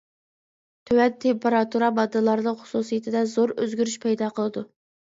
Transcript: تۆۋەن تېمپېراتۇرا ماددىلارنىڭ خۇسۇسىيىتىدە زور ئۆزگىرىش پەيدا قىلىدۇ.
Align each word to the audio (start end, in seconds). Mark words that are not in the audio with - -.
تۆۋەن 0.89 1.13
تېمپېراتۇرا 1.25 1.91
ماددىلارنىڭ 2.01 2.59
خۇسۇسىيىتىدە 2.65 3.25
زور 3.37 3.57
ئۆزگىرىش 3.63 4.03
پەيدا 4.09 4.37
قىلىدۇ. 4.39 4.69